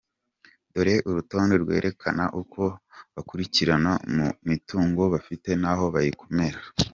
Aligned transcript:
Dore 0.73 0.93
urutonde 1.09 1.55
rwerekana 1.63 2.23
uko 2.41 2.61
bakurikirana 3.13 3.91
mu 4.15 4.27
mitungo 4.49 5.01
bafite 5.13 5.49
n’aho 5.61 5.85
bayikomora. 5.95 6.59